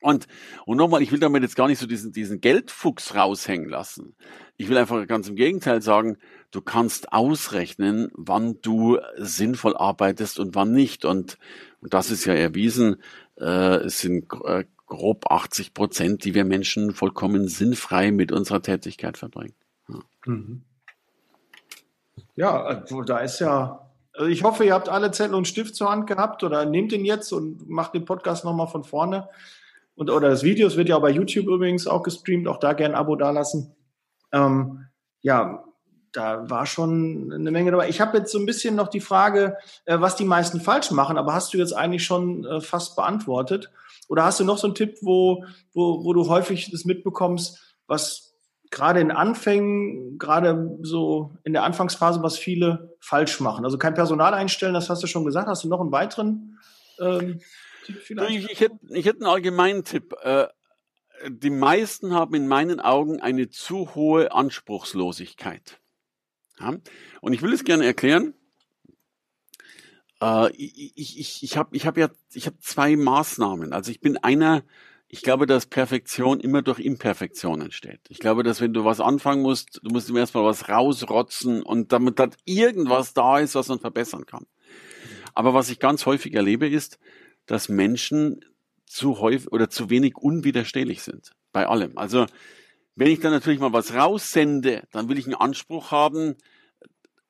[0.00, 0.28] Und,
[0.64, 4.14] und nochmal, ich will damit jetzt gar nicht so diesen, diesen Geldfuchs raushängen lassen.
[4.56, 6.18] Ich will einfach ganz im Gegenteil sagen,
[6.52, 11.04] du kannst ausrechnen, wann du sinnvoll arbeitest und wann nicht.
[11.04, 11.38] Und,
[11.80, 13.02] und das ist ja erwiesen,
[13.40, 19.16] äh, es sind äh, grob 80 Prozent, die wir Menschen vollkommen sinnfrei mit unserer Tätigkeit
[19.16, 19.54] verbringen.
[19.88, 20.62] Ja, mhm.
[22.34, 25.90] ja also da ist ja, also ich hoffe, ihr habt alle Zettel und Stift zur
[25.90, 29.28] Hand gehabt oder nehmt ihn jetzt und macht den Podcast nochmal von vorne.
[29.94, 32.72] Und, oder das Video, es wird ja auch bei YouTube übrigens auch gestreamt, auch da
[32.72, 33.74] gerne ein Abo dalassen.
[34.32, 34.86] Ähm,
[35.20, 35.64] ja,
[36.12, 37.88] da war schon eine Menge dabei.
[37.88, 41.18] Ich habe jetzt so ein bisschen noch die Frage, äh, was die meisten falsch machen,
[41.18, 43.70] aber hast du jetzt eigentlich schon äh, fast beantwortet.
[44.08, 48.34] Oder hast du noch so einen Tipp, wo, wo, wo du häufig das mitbekommst, was
[48.70, 53.64] gerade in Anfängen, gerade so in der Anfangsphase, was viele falsch machen?
[53.64, 55.48] Also kein Personal einstellen, das hast du schon gesagt.
[55.48, 56.58] Hast du noch einen weiteren
[57.00, 57.40] ähm,
[57.84, 58.30] Tipp vielleicht?
[58.30, 60.14] Ich, ich, hätte, ich hätte einen allgemeinen Tipp.
[60.22, 60.48] Äh,
[61.28, 65.80] die meisten haben in meinen Augen eine zu hohe Anspruchslosigkeit.
[67.20, 68.34] Und ich will es gerne erklären.
[70.22, 73.72] Äh, ich ich, ich habe ich hab ja ich hab zwei Maßnahmen.
[73.72, 74.62] Also ich bin einer,
[75.08, 78.00] ich glaube, dass Perfektion immer durch Imperfektion entsteht.
[78.08, 81.92] Ich glaube, dass wenn du was anfangen musst, du musst immer erstmal was rausrotzen und
[81.92, 84.46] damit dass irgendwas da ist, was man verbessern kann.
[85.34, 86.98] Aber was ich ganz häufig erlebe, ist,
[87.46, 88.44] dass Menschen
[88.86, 91.32] zu häufig oder zu wenig unwiderstehlich sind.
[91.52, 91.96] Bei allem.
[91.96, 92.26] Also,
[92.94, 96.36] wenn ich dann natürlich mal was raussende, dann will ich einen Anspruch haben,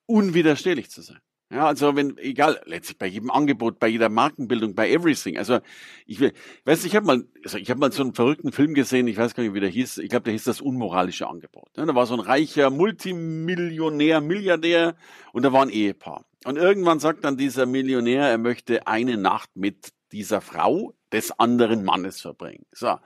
[0.06, 1.20] unwiderstehlich zu sein.
[1.50, 5.38] Ja, also wenn, egal, letztlich bei jedem Angebot, bei jeder Markenbildung, bei everything.
[5.38, 5.60] Also
[6.04, 6.34] ich will,
[6.66, 9.34] weißt ich habe mal, also ich habe mal so einen verrückten Film gesehen, ich weiß
[9.34, 11.70] gar nicht, wie der hieß, ich glaube, der hieß das unmoralische Angebot.
[11.76, 14.94] Ja, da war so ein reicher Multimillionär, Milliardär
[15.32, 16.26] und da war ein Ehepaar.
[16.44, 21.82] Und irgendwann sagt dann dieser Millionär, er möchte eine Nacht mit dieser Frau des anderen
[21.82, 22.66] Mannes verbringen.
[22.72, 22.96] So.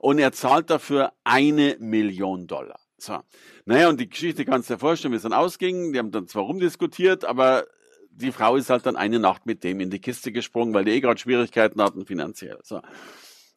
[0.00, 2.78] Und er zahlt dafür eine Million Dollar.
[2.98, 3.20] So.
[3.64, 5.92] Naja, und die Geschichte kannst du dir vorstellen, wie es dann ausging.
[5.92, 7.66] Die haben dann zwar rumdiskutiert, aber
[8.16, 10.92] die Frau ist halt dann eine Nacht mit dem in die Kiste gesprungen, weil die
[10.92, 12.58] eh gerade Schwierigkeiten hatten finanziell.
[12.62, 12.80] So.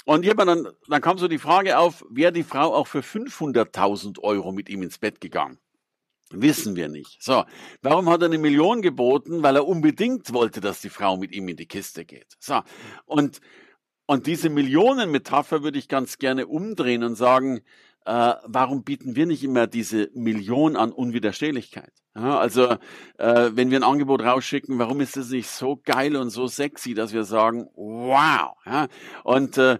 [0.05, 4.19] Und hier dann, dann kam so die Frage auf, wäre die Frau auch für 500.000
[4.19, 5.59] Euro mit ihm ins Bett gegangen?
[6.31, 7.23] Wissen wir nicht.
[7.23, 7.43] So,
[7.81, 9.41] warum hat er eine Million geboten?
[9.41, 12.35] Weil er unbedingt wollte, dass die Frau mit ihm in die Kiste geht.
[12.39, 12.61] So,
[13.05, 13.39] und,
[14.05, 17.61] und diese Millionenmetapher würde ich ganz gerne umdrehen und sagen,
[18.05, 21.93] äh, warum bieten wir nicht immer diese Million an Unwiderstehlichkeit?
[22.21, 22.77] Also
[23.17, 26.93] äh, wenn wir ein Angebot rausschicken, warum ist es nicht so geil und so sexy,
[26.93, 28.55] dass wir sagen, wow.
[28.65, 28.87] Ja?
[29.23, 29.79] Und äh,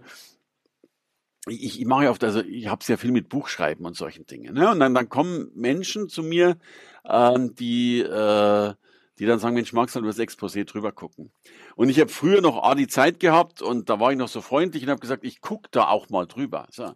[1.48, 4.54] ich, ich mache ja oft, also ich habe sehr viel mit Buchschreiben und solchen Dingen.
[4.54, 4.70] Ne?
[4.70, 6.56] Und dann, dann kommen Menschen zu mir,
[7.04, 8.74] ähm, die äh,
[9.20, 11.30] die dann sagen, Mensch, magst du über das Exposé drüber gucken?
[11.76, 14.40] Und ich habe früher noch A, die Zeit gehabt und da war ich noch so
[14.40, 16.66] freundlich und habe gesagt, ich guck da auch mal drüber.
[16.70, 16.94] So.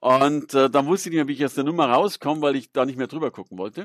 [0.00, 2.72] Und äh, dann wusste ich nicht mehr, wie ich aus der Nummer rauskomme, weil ich
[2.72, 3.82] da nicht mehr drüber gucken wollte.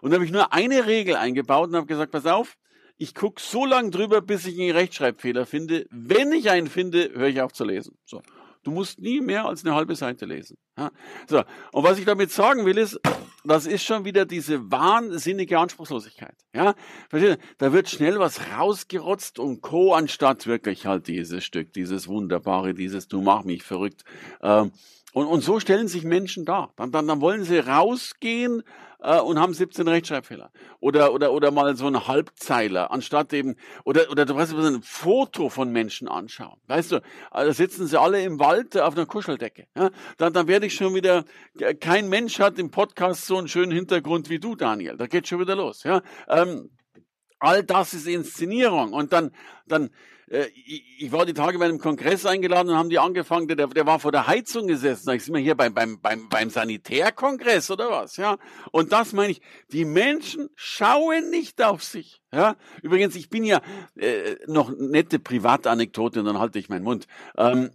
[0.00, 2.56] Und dann habe ich nur eine Regel eingebaut und habe gesagt, pass auf,
[2.98, 5.86] ich gucke so lange drüber, bis ich einen Rechtschreibfehler finde.
[5.90, 7.96] Wenn ich einen finde, höre ich auf zu lesen.
[8.04, 8.22] So.
[8.64, 10.56] Du musst nie mehr als eine halbe Seite lesen.
[10.78, 10.92] Ja.
[11.26, 11.42] So.
[11.72, 13.00] Und was ich damit sagen will, ist,
[13.44, 16.36] das ist schon wieder diese wahnsinnige Anspruchslosigkeit.
[16.54, 16.74] Ja,
[17.58, 19.94] da wird schnell was rausgerotzt und Co.
[19.94, 24.04] anstatt wirklich halt dieses Stück, dieses wunderbare, dieses Du mach mich verrückt.
[24.42, 24.70] Ähm,
[25.12, 26.72] und, und so stellen sich Menschen dar.
[26.76, 28.62] Dann, dann, dann wollen sie rausgehen
[29.00, 30.50] äh, und haben 17 Rechtschreibfehler.
[30.80, 35.50] Oder, oder, oder mal so ein Halbzeiler, anstatt eben, oder, oder du weißt, ein Foto
[35.50, 36.58] von Menschen anschauen.
[36.66, 37.00] Weißt du, äh,
[37.32, 39.66] da sitzen sie alle im Wald auf einer Kuscheldecke.
[39.76, 39.90] Ja?
[40.16, 41.24] Dann, dann werde ich schon wieder,
[41.80, 44.96] kein Mensch hat im Podcast so einen schönen Hintergrund wie du, Daniel.
[44.96, 45.82] Da geht schon wieder los.
[45.82, 46.02] Ja?
[46.28, 46.70] Ähm,
[47.38, 48.92] all das ist Inszenierung.
[48.94, 49.32] Und dann,
[49.66, 49.90] dann,
[50.32, 53.86] äh, ich, war die Tage bei einem Kongress eingeladen und haben die angefangen, der, der
[53.86, 55.04] war vor der Heizung gesessen.
[55.04, 58.16] Sag ich, sind wir hier beim, beim, beim, beim Sanitärkongress oder was?
[58.16, 58.38] Ja.
[58.70, 59.42] Und das meine ich,
[59.72, 62.22] die Menschen schauen nicht auf sich.
[62.32, 62.56] Ja.
[62.82, 63.60] Übrigens, ich bin ja
[63.96, 67.06] äh, noch nette Privatanekdote und dann halte ich meinen Mund.
[67.36, 67.70] Ähm,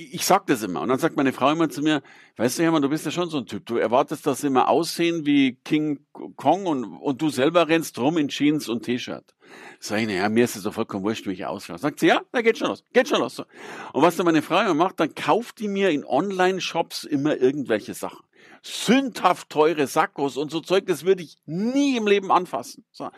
[0.00, 0.80] ich sag das immer.
[0.82, 2.02] Und dann sagt meine Frau immer zu mir,
[2.36, 3.66] weißt du, Hermann, du bist ja schon so ein Typ.
[3.66, 6.06] Du erwartest, dass sie immer aussehen wie King
[6.36, 9.34] Kong und, und du selber rennst rum in Jeans und T-Shirt.
[9.80, 11.78] Sag ich, naja, mir ist es doch vollkommen wurscht, wie ich ausschaue.
[11.78, 13.34] Sagt sie, ja, da geht schon los, geht schon los.
[13.34, 13.44] So.
[13.92, 17.94] Und was dann meine Frau immer macht, dann kauft die mir in Online-Shops immer irgendwelche
[17.94, 18.24] Sachen.
[18.62, 22.84] Sündhaft teure Sackos und so Zeug, das würde ich nie im Leben anfassen.
[22.92, 23.10] So.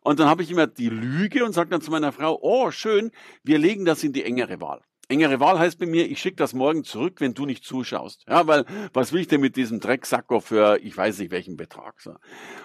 [0.00, 3.12] Und dann habe ich immer die Lüge und sage dann zu meiner Frau, oh, schön,
[3.44, 4.82] wir legen das in die engere Wahl.
[5.08, 8.24] Engere Wahl heißt bei mir, ich schicke das morgen zurück, wenn du nicht zuschaust.
[8.28, 12.00] Ja, weil was will ich denn mit diesem Drecksacko für ich weiß nicht welchen Betrag?
[12.00, 12.14] So.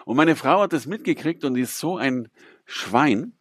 [0.06, 2.30] Und meine Frau hat das mitgekriegt und ist so ein
[2.66, 3.34] Schwein.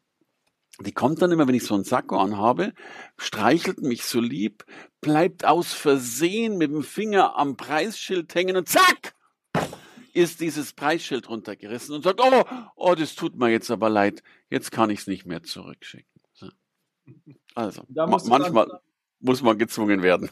[0.81, 2.73] Die kommt dann immer, wenn ich so einen Sakko anhabe,
[3.17, 4.65] streichelt mich so lieb,
[5.01, 9.15] bleibt aus Versehen mit dem Finger am Preisschild hängen und zack!
[10.19, 14.73] ist dieses Preisschild runtergerissen und sagt, oh, oh, das tut mir jetzt aber leid, jetzt
[14.73, 16.21] kann ich es nicht mehr zurückschicken.
[16.33, 16.49] So.
[17.55, 18.81] Also, manchmal,
[19.21, 20.31] muss man gezwungen werden.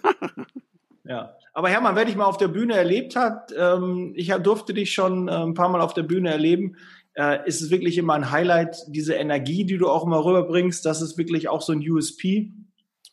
[1.05, 4.93] ja, aber Hermann, wer dich mal auf der Bühne erlebt hat, ähm, ich durfte dich
[4.93, 6.77] schon äh, ein paar Mal auf der Bühne erleben,
[7.15, 11.03] äh, ist es wirklich immer ein Highlight, diese Energie, die du auch immer rüberbringst, das
[11.03, 12.53] ist wirklich auch so ein USP.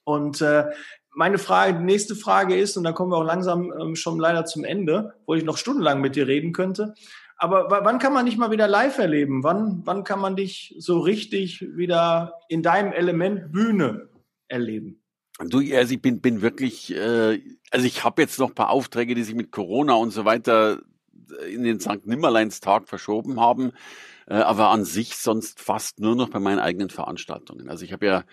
[0.03, 0.65] Und äh,
[1.15, 4.45] meine Frage, die nächste Frage ist, und da kommen wir auch langsam ähm, schon leider
[4.45, 6.95] zum Ende, wo ich noch stundenlang mit dir reden könnte.
[7.37, 9.43] Aber wann kann man dich mal wieder live erleben?
[9.43, 14.07] Wann, wann kann man dich so richtig wieder in deinem Element Bühne
[14.47, 15.02] erleben?
[15.49, 19.15] Du, also ich bin, bin wirklich, äh, also ich habe jetzt noch ein paar Aufträge,
[19.15, 20.79] die sich mit Corona und so weiter
[21.49, 22.05] in den St.
[22.05, 23.71] Nimmerleinstag verschoben haben,
[24.27, 27.69] äh, aber an sich sonst fast nur noch bei meinen eigenen Veranstaltungen.
[27.69, 28.23] Also ich habe ja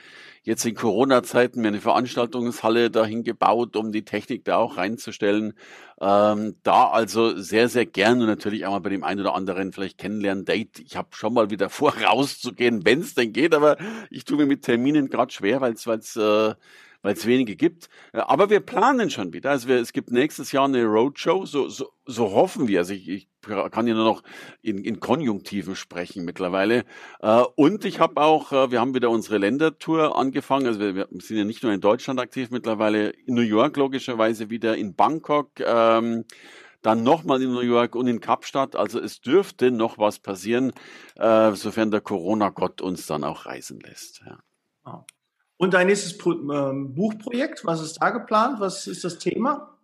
[0.42, 5.54] jetzt in Corona-Zeiten mir eine Veranstaltungshalle dahin gebaut, um die Technik da auch reinzustellen.
[6.00, 9.72] Ähm, da also sehr, sehr gern und natürlich auch mal bei dem einen oder anderen
[9.72, 10.78] vielleicht kennenlernen, Date.
[10.80, 13.76] Ich habe schon mal wieder vor, rauszugehen, wenn es denn geht, aber
[14.10, 16.54] ich tue mir mit Terminen gerade schwer, weil es äh,
[17.02, 17.88] weil es wenige gibt.
[18.12, 19.50] Aber wir planen schon wieder.
[19.50, 22.80] Also wir, es gibt nächstes Jahr eine Roadshow, so, so, so hoffen wir.
[22.80, 24.22] Also ich, ich kann ja nur noch
[24.60, 26.84] in, in Konjunktiven sprechen mittlerweile.
[27.20, 30.66] Äh, und ich habe auch, äh, wir haben wieder unsere Ländertour angefangen.
[30.66, 34.50] Also wir, wir sind ja nicht nur in Deutschland aktiv mittlerweile, in New York logischerweise
[34.50, 35.60] wieder, in Bangkok.
[35.60, 36.24] Ähm,
[36.82, 38.74] dann nochmal in New York und in Kapstadt.
[38.74, 40.72] Also es dürfte noch was passieren,
[41.16, 44.22] äh, sofern der Corona-Gott uns dann auch reisen lässt.
[44.24, 44.38] Ja.
[44.84, 45.04] Ah.
[45.60, 48.60] Und dein nächstes Pro ähm, Buchprojekt, was ist da geplant?
[48.60, 49.76] Was ist das Thema?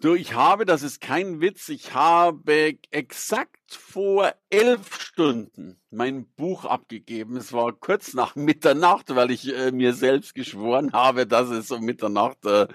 [0.00, 6.64] Du, ich habe, das ist kein Witz, ich habe exakt vor elf Stunden mein Buch
[6.64, 7.36] abgegeben.
[7.36, 11.84] Es war kurz nach Mitternacht, weil ich äh, mir selbst geschworen habe, dass es um
[11.84, 12.68] Mitternacht äh,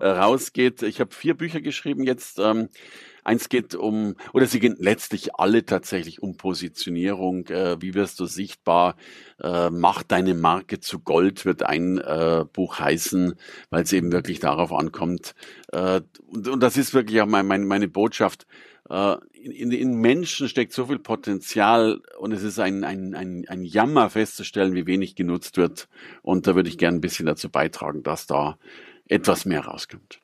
[0.00, 0.24] ja.
[0.24, 0.80] rausgeht.
[0.82, 2.38] Ich habe vier Bücher geschrieben jetzt.
[2.38, 2.70] Ähm,
[3.24, 7.46] Eins geht um, oder sie gehen letztlich alle tatsächlich um Positionierung.
[7.46, 8.96] Äh, wie wirst du sichtbar?
[9.40, 13.34] Äh, mach deine Marke zu Gold wird ein äh, Buch heißen,
[13.70, 15.34] weil es eben wirklich darauf ankommt.
[15.72, 18.46] Äh, und, und, das ist wirklich auch mein, mein, meine Botschaft.
[18.90, 23.64] Äh, in, in, Menschen steckt so viel Potenzial und es ist ein, ein, ein, ein
[23.64, 25.88] Jammer festzustellen, wie wenig genutzt wird.
[26.22, 28.58] Und da würde ich gerne ein bisschen dazu beitragen, dass da
[29.08, 30.21] etwas mehr rauskommt.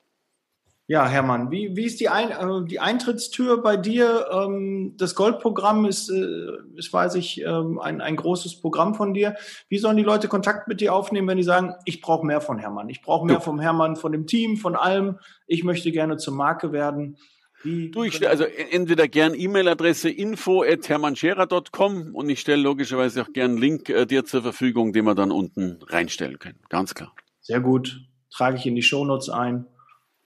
[0.89, 4.25] Ja, Hermann, wie, wie ist die, Ein äh, die Eintrittstür bei dir?
[4.33, 6.47] Ähm, das Goldprogramm ist, äh,
[6.77, 9.35] ist weiß ich, ähm, ein, ein großes Programm von dir.
[9.67, 12.57] Wie sollen die Leute Kontakt mit dir aufnehmen, wenn die sagen, ich brauche mehr von
[12.57, 13.39] Hermann, ich brauche mehr ja.
[13.39, 17.17] vom Hermann, von dem Team, von allem, ich möchte gerne zur Marke werden?
[17.61, 23.31] Wie du, ich, also entweder gern E-Mail-Adresse info at hermannscherer.com und ich stelle logischerweise auch
[23.31, 26.61] gern einen Link äh, dir zur Verfügung, den wir dann unten reinstellen können.
[26.69, 27.13] Ganz klar.
[27.41, 28.01] Sehr gut.
[28.31, 29.67] Trage ich in die Shownotes ein.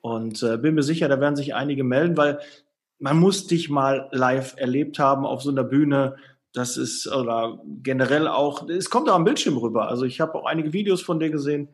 [0.04, 2.40] Und äh, bin mir sicher, da werden sich einige melden, weil
[3.00, 6.18] man muss dich mal live erlebt haben auf so einer Bühne.
[6.52, 9.88] Das ist, oder generell auch, es kommt auch am Bildschirm rüber.
[9.88, 11.70] Also ich habe auch einige Videos von dir gesehen.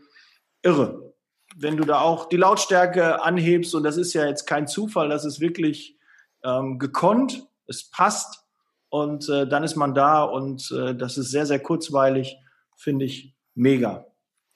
[0.62, 1.12] Irre.
[1.56, 5.26] Wenn du da auch die Lautstärke anhebst, und das ist ja jetzt kein Zufall, das
[5.26, 5.98] ist wirklich
[6.44, 8.46] ähm, gekonnt, es passt
[8.90, 12.38] und äh, dann ist man da und äh, das ist sehr, sehr kurzweilig,
[12.76, 14.06] finde ich mega.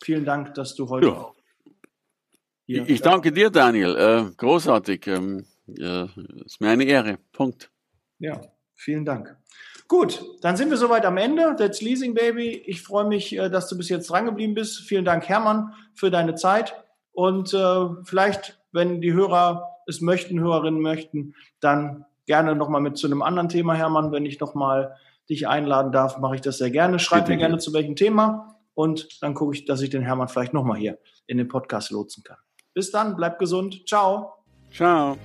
[0.03, 1.31] Vielen Dank, dass du heute ja.
[2.65, 2.87] Hier.
[2.87, 3.95] Ich danke dir, Daniel.
[3.95, 5.07] Äh, großartig.
[5.07, 6.05] Ähm, äh,
[6.45, 7.17] ist mir eine Ehre.
[7.31, 7.69] Punkt.
[8.19, 8.41] Ja,
[8.75, 9.35] vielen Dank.
[9.87, 11.55] Gut, dann sind wir soweit am Ende.
[11.57, 12.63] That's Leasing Baby.
[12.65, 14.79] Ich freue mich, äh, dass du bis jetzt drangeblieben bist.
[14.79, 16.73] Vielen Dank, Hermann, für deine Zeit.
[17.11, 23.07] Und äh, vielleicht, wenn die Hörer es möchten, Hörerinnen möchten, dann gerne nochmal mit zu
[23.07, 24.11] einem anderen Thema, Hermann.
[24.11, 24.95] Wenn ich nochmal
[25.29, 26.99] dich einladen darf, mache ich das sehr gerne.
[26.99, 30.53] Schreib mir gerne zu welchem Thema und dann gucke ich, dass ich den Hermann vielleicht
[30.53, 30.97] nochmal hier
[31.27, 32.37] in den Podcast lotsen kann.
[32.73, 33.83] Bis dann, bleibt gesund.
[33.87, 34.33] Ciao.
[34.71, 35.15] Ciao.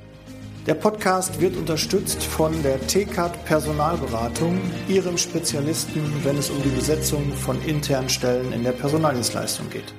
[0.67, 7.33] Der Podcast wird unterstützt von der TCAT Personalberatung, ihrem Spezialisten, wenn es um die Besetzung
[7.33, 9.95] von internen Stellen in der Personaldienstleistung geht.